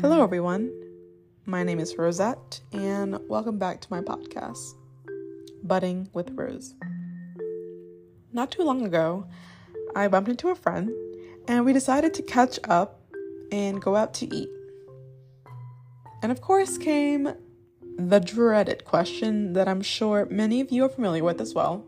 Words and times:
Hello, 0.00 0.22
everyone. 0.22 0.70
My 1.44 1.64
name 1.64 1.80
is 1.80 1.98
Rosette, 1.98 2.60
and 2.72 3.18
welcome 3.28 3.58
back 3.58 3.80
to 3.80 3.88
my 3.90 4.00
podcast, 4.00 4.76
Budding 5.64 6.08
with 6.12 6.30
Rose. 6.36 6.72
Not 8.32 8.52
too 8.52 8.62
long 8.62 8.86
ago, 8.86 9.26
I 9.96 10.06
bumped 10.06 10.30
into 10.30 10.50
a 10.50 10.54
friend, 10.54 10.92
and 11.48 11.64
we 11.64 11.72
decided 11.72 12.14
to 12.14 12.22
catch 12.22 12.60
up 12.68 13.00
and 13.50 13.82
go 13.82 13.96
out 13.96 14.14
to 14.14 14.32
eat. 14.32 14.48
And 16.22 16.30
of 16.30 16.40
course, 16.42 16.78
came 16.78 17.34
the 17.98 18.20
dreaded 18.20 18.84
question 18.84 19.54
that 19.54 19.66
I'm 19.66 19.82
sure 19.82 20.28
many 20.30 20.60
of 20.60 20.70
you 20.70 20.84
are 20.84 20.88
familiar 20.88 21.24
with 21.24 21.40
as 21.40 21.54
well. 21.54 21.84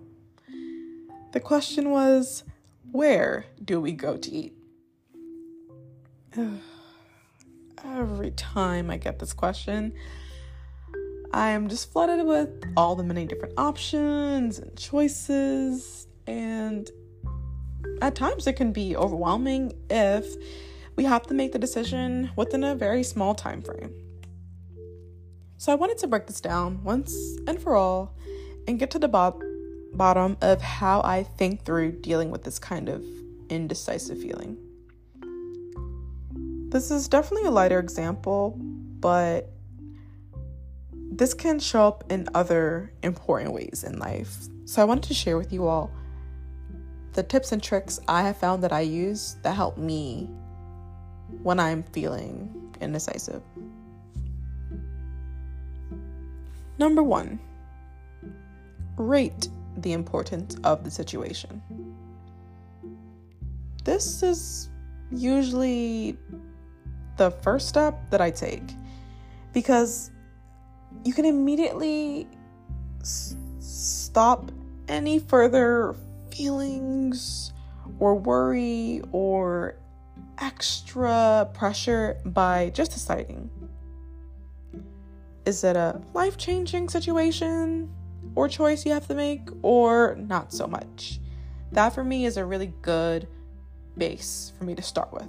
The 1.30 1.38
question 1.38 1.90
was, 1.90 2.42
Where 2.90 3.44
do 3.64 3.80
we 3.80 3.92
go 3.92 4.16
to 4.16 4.30
eat? 4.32 4.56
every 7.84 8.30
time 8.32 8.90
I 8.90 8.96
get 8.96 9.18
this 9.18 9.32
question, 9.32 9.92
I 11.32 11.50
am 11.50 11.68
just 11.68 11.92
flooded 11.92 12.26
with 12.26 12.50
all 12.76 12.96
the 12.96 13.04
many 13.04 13.24
different 13.24 13.54
options 13.56 14.58
and 14.58 14.76
choices, 14.76 16.06
and 16.26 16.90
at 18.02 18.14
times 18.14 18.46
it 18.46 18.54
can 18.54 18.72
be 18.72 18.96
overwhelming 18.96 19.72
if 19.88 20.26
we 20.96 21.04
have 21.04 21.26
to 21.28 21.34
make 21.34 21.52
the 21.52 21.58
decision 21.58 22.30
within 22.36 22.64
a 22.64 22.74
very 22.74 23.02
small 23.02 23.34
time 23.34 23.62
frame. 23.62 23.94
So 25.58 25.72
I 25.72 25.74
wanted 25.74 25.98
to 25.98 26.06
break 26.06 26.26
this 26.26 26.40
down 26.40 26.82
once 26.82 27.14
and 27.46 27.60
for 27.60 27.76
all 27.76 28.16
and 28.66 28.78
get 28.78 28.90
to 28.92 28.98
the 28.98 29.08
bo- 29.08 29.40
bottom 29.92 30.36
of 30.40 30.62
how 30.62 31.02
I 31.02 31.22
think 31.22 31.64
through 31.64 32.00
dealing 32.00 32.30
with 32.30 32.44
this 32.44 32.58
kind 32.58 32.88
of 32.88 33.04
indecisive 33.50 34.18
feeling. 34.18 34.56
This 36.70 36.92
is 36.92 37.08
definitely 37.08 37.48
a 37.48 37.50
lighter 37.50 37.80
example, 37.80 38.54
but 39.00 39.50
this 40.92 41.34
can 41.34 41.58
show 41.58 41.88
up 41.88 42.04
in 42.12 42.28
other 42.32 42.92
important 43.02 43.52
ways 43.52 43.82
in 43.84 43.98
life. 43.98 44.36
So 44.66 44.80
I 44.80 44.84
wanted 44.84 45.08
to 45.08 45.14
share 45.14 45.36
with 45.36 45.52
you 45.52 45.66
all 45.66 45.90
the 47.14 47.24
tips 47.24 47.50
and 47.50 47.60
tricks 47.60 47.98
I 48.06 48.22
have 48.22 48.36
found 48.36 48.62
that 48.62 48.72
I 48.72 48.82
use 48.82 49.34
that 49.42 49.56
help 49.56 49.78
me 49.78 50.30
when 51.42 51.58
I'm 51.58 51.82
feeling 51.82 52.72
indecisive. 52.80 53.42
Number 56.78 57.02
one, 57.02 57.40
rate 58.96 59.48
the 59.78 59.92
importance 59.92 60.56
of 60.62 60.84
the 60.84 60.90
situation. 60.90 61.60
This 63.82 64.22
is 64.22 64.68
usually 65.10 66.16
the 67.20 67.30
first 67.30 67.68
step 67.68 67.94
that 68.08 68.22
I 68.22 68.30
take. 68.30 68.72
Because 69.52 70.10
you 71.04 71.12
can 71.12 71.26
immediately 71.26 72.26
s- 73.02 73.36
stop 73.58 74.50
any 74.88 75.18
further 75.18 75.94
feelings 76.34 77.52
or 77.98 78.14
worry 78.14 79.02
or 79.12 79.76
extra 80.38 81.46
pressure 81.52 82.16
by 82.24 82.70
just 82.70 82.92
deciding. 82.92 83.50
Is 85.44 85.62
it 85.62 85.76
a 85.76 86.00
life 86.14 86.38
changing 86.38 86.88
situation 86.88 87.90
or 88.34 88.48
choice 88.48 88.86
you 88.86 88.92
have 88.92 89.06
to 89.08 89.14
make, 89.14 89.46
or 89.60 90.16
not 90.16 90.54
so 90.54 90.66
much? 90.66 91.20
That 91.72 91.90
for 91.90 92.02
me 92.02 92.24
is 92.24 92.38
a 92.38 92.46
really 92.46 92.72
good 92.80 93.28
base 93.98 94.54
for 94.56 94.64
me 94.64 94.74
to 94.74 94.82
start 94.82 95.12
with 95.12 95.28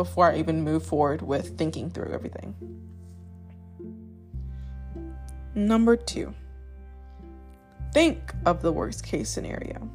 before 0.00 0.32
I 0.32 0.38
even 0.38 0.62
move 0.62 0.82
forward 0.82 1.20
with 1.20 1.58
thinking 1.58 1.90
through 1.90 2.10
everything. 2.10 2.54
Number 5.54 5.94
two, 5.94 6.32
think 7.92 8.32
of 8.46 8.62
the 8.62 8.72
worst 8.72 9.04
case 9.04 9.28
scenario. 9.28 9.90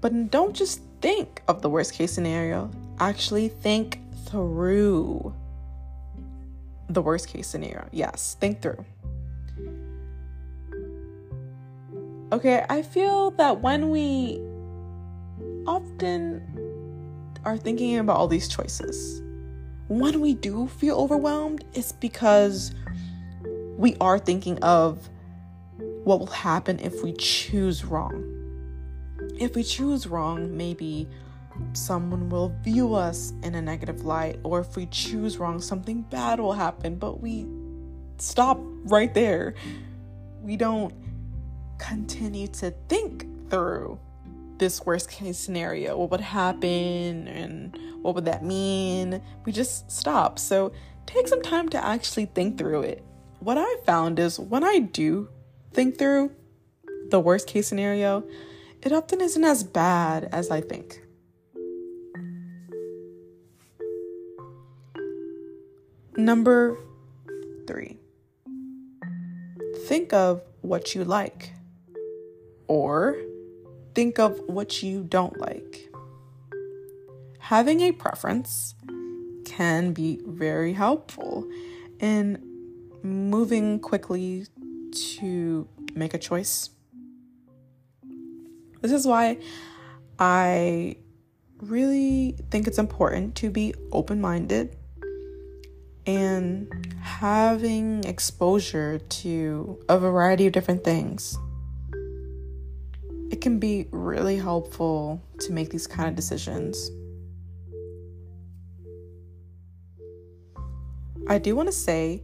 But 0.00 0.30
don't 0.30 0.56
just 0.56 0.80
think 1.02 1.42
of 1.46 1.60
the 1.60 1.68
worst 1.68 1.92
case 1.92 2.10
scenario, 2.10 2.70
actually 2.98 3.48
think 3.48 4.00
through 4.24 5.34
the 6.88 7.02
worst 7.02 7.28
case 7.28 7.46
scenario. 7.46 7.86
Yes, 7.92 8.38
think 8.40 8.62
through. 8.62 8.82
Okay, 12.32 12.64
I 12.70 12.80
feel 12.80 13.30
that 13.32 13.60
when 13.60 13.90
we 13.90 14.40
often 15.66 16.42
are 17.44 17.56
thinking 17.56 17.98
about 17.98 18.16
all 18.16 18.28
these 18.28 18.48
choices. 18.48 19.22
When 19.88 20.20
we 20.20 20.34
do 20.34 20.66
feel 20.68 20.98
overwhelmed, 20.98 21.64
it's 21.74 21.92
because 21.92 22.74
we 23.76 23.96
are 24.00 24.18
thinking 24.18 24.58
of 24.62 25.08
what 26.04 26.18
will 26.18 26.26
happen 26.26 26.78
if 26.80 27.02
we 27.02 27.12
choose 27.12 27.84
wrong. 27.84 28.30
If 29.38 29.56
we 29.56 29.62
choose 29.62 30.06
wrong, 30.06 30.56
maybe 30.56 31.08
someone 31.72 32.28
will 32.28 32.54
view 32.62 32.94
us 32.94 33.32
in 33.42 33.54
a 33.54 33.62
negative 33.62 34.04
light, 34.04 34.38
or 34.42 34.60
if 34.60 34.76
we 34.76 34.86
choose 34.86 35.38
wrong, 35.38 35.60
something 35.60 36.02
bad 36.02 36.40
will 36.40 36.52
happen, 36.52 36.96
but 36.96 37.20
we 37.20 37.46
stop 38.18 38.58
right 38.84 39.12
there. 39.12 39.54
We 40.42 40.56
don't 40.56 40.94
continue 41.78 42.48
to 42.48 42.70
think 42.88 43.26
through 43.50 43.98
this 44.58 44.84
worst 44.84 45.10
case 45.10 45.38
scenario. 45.38 45.96
What 45.96 46.10
would 46.10 46.20
happen 46.20 47.28
and 47.28 47.78
what 48.02 48.14
would 48.14 48.24
that 48.26 48.44
mean? 48.44 49.22
We 49.44 49.52
just 49.52 49.90
stop. 49.90 50.38
So 50.38 50.72
take 51.06 51.28
some 51.28 51.42
time 51.42 51.68
to 51.70 51.84
actually 51.84 52.26
think 52.26 52.58
through 52.58 52.82
it. 52.82 53.04
What 53.40 53.58
I 53.58 53.76
found 53.84 54.18
is 54.18 54.38
when 54.38 54.64
I 54.64 54.78
do 54.78 55.28
think 55.72 55.98
through 55.98 56.30
the 57.10 57.20
worst 57.20 57.46
case 57.46 57.68
scenario, 57.68 58.24
it 58.82 58.92
often 58.92 59.20
isn't 59.20 59.44
as 59.44 59.64
bad 59.64 60.28
as 60.32 60.50
I 60.50 60.60
think. 60.60 61.00
Number 66.16 66.78
three, 67.66 67.98
think 69.86 70.12
of 70.12 70.42
what 70.60 70.94
you 70.94 71.04
like 71.04 71.52
or 72.68 73.16
think 73.94 74.18
of 74.18 74.40
what 74.46 74.82
you 74.82 75.04
don't 75.04 75.38
like. 75.38 75.90
Having 77.38 77.80
a 77.80 77.92
preference 77.92 78.74
can 79.44 79.92
be 79.92 80.20
very 80.26 80.72
helpful 80.72 81.48
in 82.00 82.42
moving 83.02 83.78
quickly 83.78 84.46
to 84.92 85.68
make 85.94 86.14
a 86.14 86.18
choice. 86.18 86.70
This 88.80 88.92
is 88.92 89.06
why 89.06 89.38
I 90.18 90.96
really 91.60 92.36
think 92.50 92.66
it's 92.66 92.78
important 92.78 93.34
to 93.36 93.50
be 93.50 93.74
open 93.92 94.20
minded 94.20 94.76
and 96.06 96.94
having 97.00 98.04
exposure 98.04 98.98
to 98.98 99.78
a 99.88 99.98
variety 99.98 100.46
of 100.46 100.52
different 100.52 100.84
things 100.84 101.38
it 103.34 103.40
can 103.40 103.58
be 103.58 103.88
really 103.90 104.36
helpful 104.36 105.20
to 105.40 105.52
make 105.52 105.68
these 105.68 105.88
kind 105.88 106.08
of 106.08 106.14
decisions. 106.14 106.88
I 111.26 111.38
do 111.38 111.56
want 111.56 111.66
to 111.66 111.72
say 111.72 112.22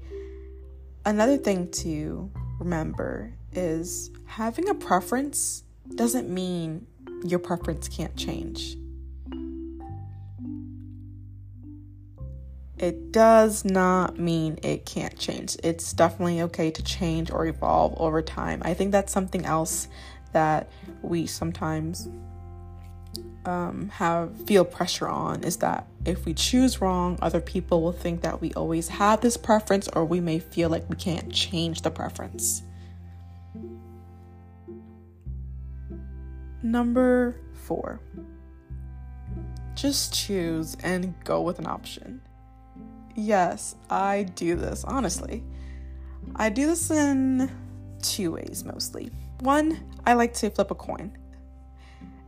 another 1.05 1.37
thing 1.37 1.69
to 1.83 2.31
remember 2.61 3.33
is 3.51 4.13
having 4.25 4.69
a 4.69 4.75
preference 4.75 5.65
doesn't 5.97 6.29
mean 6.29 6.87
your 7.25 7.41
preference 7.41 7.89
can't 7.89 8.15
change. 8.15 8.77
It 12.79 13.11
does 13.11 13.65
not 13.65 14.17
mean 14.17 14.61
it 14.63 14.87
can't 14.87 15.19
change. 15.19 15.57
It's 15.65 15.93
definitely 15.93 16.41
okay 16.43 16.71
to 16.71 16.83
change 16.85 17.33
or 17.33 17.47
evolve 17.47 17.95
over 17.97 18.23
time. 18.23 18.63
I 18.65 18.75
think 18.75 18.93
that's 18.93 19.13
something 19.13 19.45
else 19.45 19.89
that 20.33 20.69
we 21.03 21.27
sometimes 21.27 22.09
um, 23.45 23.89
have 23.95 24.47
feel 24.47 24.65
pressure 24.65 25.09
on 25.09 25.43
is 25.45 25.57
that 25.59 25.87
if 26.05 26.25
we 26.25 26.35
choose 26.35 26.81
wrong, 26.81 27.19
other 27.23 27.41
people 27.41 27.83
will 27.83 27.93
think 27.93 28.23
that 28.23 28.41
we 28.41 28.53
always 28.55 28.89
have 28.89 29.21
this 29.21 29.37
preference, 29.37 29.89
or 29.89 30.05
we 30.05 30.21
may 30.21 30.39
feel 30.39 30.69
like 30.69 30.89
we 30.89 30.97
can't 30.97 31.33
change 31.33 31.83
the 31.83 31.91
preference. 31.91 32.63
Number 36.63 37.37
four, 37.55 38.01
just 39.75 40.13
choose 40.13 40.77
and 40.83 41.15
go 41.25 41.41
with 41.41 41.59
an 41.59 41.67
option. 41.67 42.21
Yes, 43.17 43.75
I 43.89 44.25
do 44.35 44.57
this, 44.57 44.85
honestly. 44.85 45.43
I 46.37 46.51
do 46.51 46.67
this 46.67 46.91
in 46.91 47.51
two 48.03 48.33
ways 48.33 48.65
mostly. 48.65 49.11
One, 49.41 49.81
I 50.07 50.13
like 50.15 50.35
to 50.35 50.51
flip 50.51 50.71
a 50.71 50.75
coin. 50.75 51.17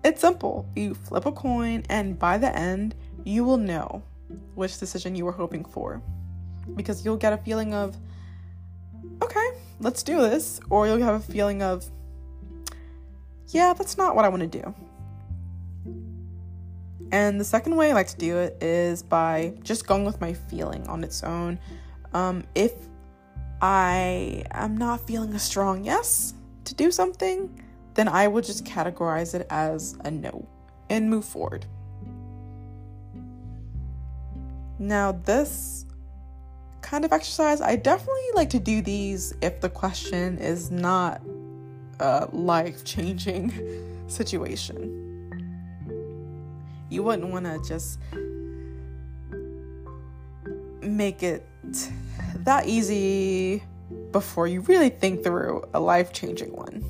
It's 0.03 0.21
simple. 0.21 0.67
You 0.75 0.95
flip 0.95 1.27
a 1.27 1.33
coin, 1.33 1.85
and 1.91 2.19
by 2.19 2.39
the 2.39 2.55
end, 2.57 2.95
you 3.25 3.45
will 3.45 3.59
know 3.59 4.03
which 4.55 4.79
decision 4.79 5.15
you 5.15 5.25
were 5.25 5.33
hoping 5.33 5.65
for 5.65 6.03
because 6.75 7.05
you'll 7.05 7.19
get 7.19 7.33
a 7.33 7.37
feeling 7.37 7.75
of, 7.75 7.97
okay, 9.23 9.47
let's 9.81 10.03
do 10.03 10.21
this, 10.23 10.61
or 10.71 10.87
you'll 10.87 11.03
have 11.03 11.15
a 11.15 11.33
feeling 11.33 11.63
of, 11.63 11.85
yeah, 13.49 13.75
that's 13.75 13.99
not 13.99 14.17
what 14.17 14.25
I 14.25 14.29
want 14.29 14.51
to 14.51 14.63
do. 14.63 14.75
And 17.13 17.39
the 17.39 17.45
second 17.45 17.77
way 17.77 17.91
I 17.91 17.93
like 17.93 18.09
to 18.09 18.17
do 18.17 18.39
it 18.39 18.63
is 18.63 19.03
by 19.03 19.53
just 19.63 19.87
going 19.87 20.07
with 20.07 20.19
my 20.21 20.33
feeling 20.33 20.87
on 20.87 21.05
its 21.05 21.23
own. 21.23 21.59
Um, 22.15 22.45
if 22.55 22.73
I 23.61 24.45
am 24.51 24.79
not 24.79 25.07
feeling 25.07 25.35
a 25.35 25.39
strong 25.39 25.85
yes 25.85 26.33
to 26.73 26.85
do 26.85 26.91
something, 26.91 27.63
then 27.95 28.09
I 28.09 28.29
will 28.29 28.43
just 28.43 28.65
categorize 28.65 29.35
it 29.35 29.47
as 29.51 29.97
a 30.05 30.11
no 30.11 30.47
and 30.89 31.09
move 31.09 31.25
forward. 31.25 31.67
Now, 34.79 35.13
this 35.13 35.85
kind 36.81 37.05
of 37.05 37.13
exercise, 37.13 37.61
I 37.61 37.77
definitely 37.77 38.31
like 38.35 38.51
to 38.51 38.59
do 38.59 38.83
these 38.83 39.35
if 39.43 39.61
the 39.61 39.69
question 39.69 40.39
is 40.39 40.71
not 40.71 41.23
a 42.01 42.29
life 42.33 42.85
changing 42.85 43.53
situation. 44.09 44.99
You 46.89 47.03
wouldn't 47.03 47.29
want 47.31 47.45
to 47.47 47.61
just 47.67 47.99
make 50.83 51.23
it 51.23 51.47
that 52.37 52.67
easy 52.67 53.63
before 54.13 54.47
you 54.47 54.61
really 54.63 54.91
think 54.91 55.25
through 55.25 55.65
a 55.75 55.81
life 55.81 56.13
changing 56.13 56.53
one. 56.53 56.85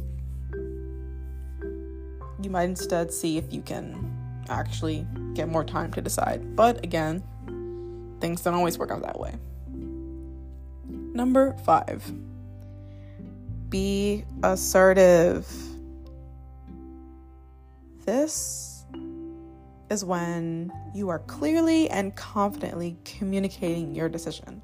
You 2.42 2.50
might 2.50 2.64
instead 2.64 3.12
see 3.12 3.38
if 3.38 3.52
you 3.52 3.62
can 3.62 4.12
actually 4.48 5.06
get 5.34 5.48
more 5.48 5.64
time 5.64 5.92
to 5.92 6.00
decide. 6.00 6.56
But 6.56 6.82
again, 6.84 7.22
things 8.20 8.42
don't 8.42 8.54
always 8.54 8.78
work 8.78 8.90
out 8.90 9.02
that 9.02 9.18
way. 9.18 9.34
Number 11.14 11.54
five, 11.64 12.10
be 13.68 14.24
assertive. 14.42 15.50
This 18.04 18.84
is 19.90 20.04
when 20.04 20.72
you 20.94 21.10
are 21.10 21.20
clearly 21.20 21.88
and 21.90 22.16
confidently 22.16 22.96
communicating 23.04 23.94
your 23.94 24.08
decision. 24.08 24.62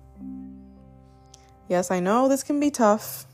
Yes, 1.68 1.90
I 1.90 2.00
know 2.00 2.28
this 2.28 2.42
can 2.42 2.58
be 2.58 2.70
tough, 2.70 3.26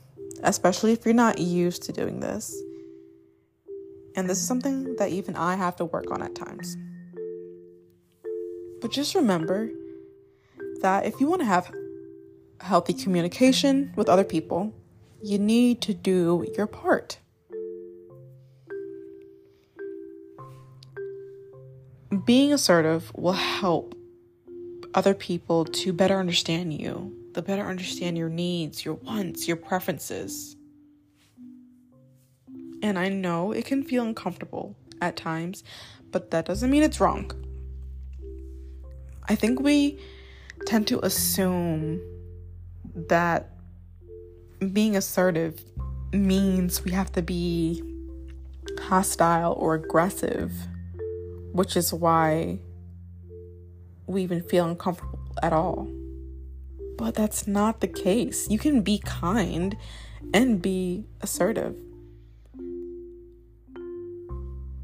especially 0.42 0.92
if 0.92 1.04
you're 1.04 1.14
not 1.14 1.38
used 1.38 1.84
to 1.84 1.92
doing 1.92 2.19
this. 2.19 2.54
And 4.16 4.28
this 4.28 4.38
is 4.38 4.46
something 4.46 4.96
that 4.96 5.10
even 5.10 5.36
I 5.36 5.54
have 5.54 5.76
to 5.76 5.84
work 5.84 6.10
on 6.10 6.20
at 6.22 6.34
times. 6.34 6.76
But 8.81 8.90
just 8.90 9.14
remember 9.14 9.70
that 10.81 11.06
if 11.06 11.20
you 11.20 11.26
want 11.28 11.42
to 11.42 11.46
have 11.46 11.72
healthy 12.60 12.92
communication 12.92 13.92
with 13.96 14.08
other 14.08 14.25
people, 14.25 14.75
you 15.22 15.38
need 15.38 15.81
to 15.82 15.94
do 15.94 16.46
your 16.56 16.66
part. 16.66 17.19
Being 22.25 22.52
assertive 22.52 23.12
will 23.16 23.32
help 23.32 23.94
other 24.92 25.14
people 25.14 25.64
to 25.64 25.92
better 25.92 26.19
understand 26.19 26.72
you, 26.72 27.12
to 27.34 27.42
better 27.42 27.62
understand 27.62 28.16
your 28.16 28.28
needs, 28.28 28.84
your 28.84 28.94
wants, 28.94 29.46
your 29.46 29.56
preferences. 29.56 30.56
And 32.82 32.98
I 32.98 33.08
know 33.08 33.52
it 33.52 33.64
can 33.64 33.82
feel 33.82 34.04
uncomfortable 34.04 34.76
at 35.00 35.16
times, 35.16 35.64
but 36.10 36.31
that 36.31 36.46
doesn't 36.46 36.70
mean 36.70 36.82
it's 36.82 37.00
wrong. 37.00 37.31
I 39.28 39.34
think 39.34 39.60
we 39.60 39.98
tend 40.66 40.86
to 40.88 41.04
assume 41.04 42.00
that 42.94 43.50
being 44.72 44.96
assertive 44.96 45.64
means 46.12 46.84
we 46.84 46.92
have 46.92 47.10
to 47.12 47.22
be 47.22 47.82
hostile 48.81 49.54
or 49.54 49.75
aggressive, 49.75 50.52
which 51.52 51.76
is 51.76 51.92
why 51.92 52.58
we 54.06 54.22
even 54.22 54.42
feel 54.42 54.66
uncomfortable 54.66 55.19
at 55.42 55.52
all. 55.52 55.88
But 56.96 57.14
that's 57.14 57.46
not 57.46 57.81
the 57.81 57.88
case. 57.88 58.49
You 58.49 58.58
can 58.58 58.82
be 58.82 58.99
kind 58.99 59.76
and 60.32 60.62
be 60.62 61.06
assertive. 61.20 61.76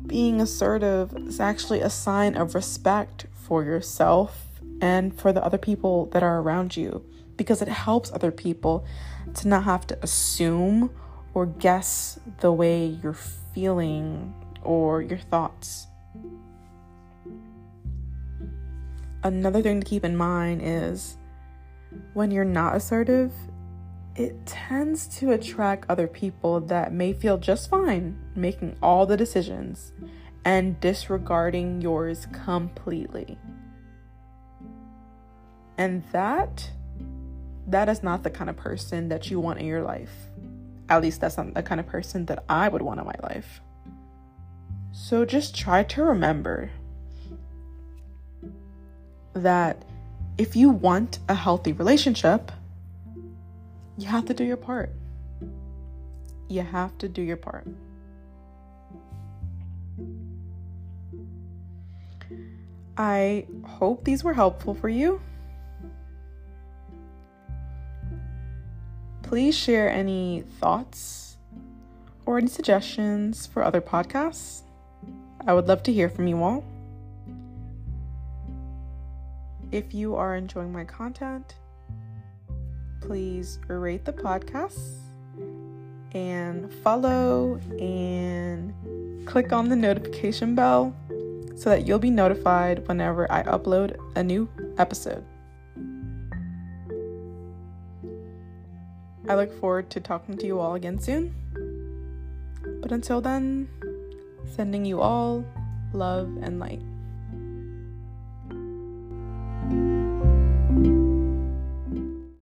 Being 0.07 0.41
assertive 0.41 1.15
is 1.17 1.39
actually 1.39 1.81
a 1.81 1.91
sign 1.91 2.37
of 2.37 2.55
respect 2.55 3.27
for 3.33 3.63
yourself 3.63 4.49
and 4.81 5.17
for 5.17 5.33
the 5.33 5.45
other 5.45 5.59
people 5.59 6.07
that 6.07 6.23
are 6.23 6.41
around 6.41 6.77
you 6.77 7.05
because 7.37 7.63
it 7.63 7.69
helps 7.69 8.13
other 8.13 8.31
people 8.31 8.85
to 9.35 9.49
not 9.49 9.65
have 9.65 9.87
to 9.87 9.99
assume 10.03 10.91
or 11.33 11.47
guess 11.47 12.19
the 12.41 12.53
way 12.53 12.87
you're 12.87 13.15
feeling 13.55 14.35
or 14.63 15.01
your 15.01 15.19
thoughts. 15.19 15.87
Another 19.23 19.63
thing 19.63 19.81
to 19.81 19.87
keep 19.87 20.05
in 20.05 20.17
mind 20.17 20.61
is 20.63 21.17
when 22.15 22.31
you're 22.31 22.45
not 22.45 22.77
assertive, 22.77 23.33
it 24.17 24.45
tends 24.47 25.07
to 25.19 25.33
attract 25.33 25.89
other 25.89 26.07
people 26.07 26.61
that 26.61 26.93
may 26.93 27.13
feel 27.13 27.39
just 27.39 27.71
fine 27.71 28.19
making 28.35 28.77
all 28.83 29.07
the 29.07 29.17
decisions 29.17 29.93
and 30.45 30.81
disregarding 30.81 31.81
yours 31.81 32.27
completely. 32.33 33.39
And 35.79 36.03
that 36.13 36.71
that 37.67 37.89
is 37.89 38.03
not 38.03 38.25
the 38.25 38.31
kind 38.31 38.51
of 38.51 38.57
person 38.57 39.09
that 39.09 39.31
you 39.31 39.39
want 39.39 39.61
in 39.61 39.67
your 39.67 39.83
life. 39.83 40.13
At 40.89 41.03
least 41.03 41.21
that's 41.21 41.37
not 41.37 41.55
the 41.55 41.63
kind 41.63 41.81
of 41.81 41.87
person 41.87 42.27
that 42.27 42.45
I 42.49 42.69
would 42.69 42.83
want 42.83 42.99
in 42.99 43.07
my 43.07 43.15
life. 43.23 43.61
So 44.93 45.25
just 45.25 45.57
try 45.57 45.85
to 45.85 46.03
remember 46.03 46.71
that 49.35 49.85
if 50.41 50.57
you 50.57 50.71
want 50.71 51.19
a 51.29 51.35
healthy 51.35 51.75
relationship, 51.75 52.51
you 53.99 54.07
have 54.07 54.25
to 54.25 54.33
do 54.33 54.43
your 54.43 54.57
part. 54.57 54.91
You 56.49 56.63
have 56.63 56.97
to 56.97 57.11
do 57.11 57.21
your 57.21 57.37
part. 57.37 57.67
I 62.97 63.47
hope 63.65 64.05
these 64.05 64.25
were 64.25 64.33
helpful 64.33 64.73
for 64.73 64.89
you. 64.89 65.21
Please 69.21 69.55
share 69.55 69.91
any 69.91 70.45
thoughts 70.59 71.37
or 72.25 72.39
any 72.39 72.49
suggestions 72.49 73.47
for 73.47 73.63
other 73.63 73.83
podcasts. 73.83 74.63
I 75.47 75.53
would 75.53 75.69
love 75.69 75.83
to 75.83 75.93
hear 75.93 76.09
from 76.09 76.27
you 76.29 76.43
all. 76.43 76.65
If 79.73 79.95
you 79.95 80.17
are 80.17 80.35
enjoying 80.35 80.73
my 80.73 80.85
content, 80.85 81.55
please 83.01 83.61
rate 83.69 84.05
the 84.05 84.13
podcast 84.13 84.81
and 86.13 86.73
follow 86.83 87.61
and 87.79 88.75
click 89.29 89.53
on 89.53 89.69
the 89.69 89.77
notification 89.77 90.57
bell 90.57 90.97
so 91.55 91.71
that 91.71 91.87
you'll 91.87 92.01
be 92.01 92.11
notified 92.11 92.87
whenever 92.89 93.31
I 93.31 93.45
upload 93.45 93.97
a 94.17 94.25
new 94.25 94.49
episode. 94.77 95.25
I 99.29 99.37
look 99.37 99.53
forward 99.61 99.89
to 99.91 100.01
talking 100.01 100.37
to 100.39 100.47
you 100.47 100.59
all 100.59 100.75
again 100.75 100.99
soon. 100.99 101.33
But 102.83 102.91
until 102.91 103.21
then, 103.21 103.69
sending 104.57 104.85
you 104.85 105.01
all 105.01 105.45
love 105.93 106.29
and 106.43 106.59
light. 106.59 106.83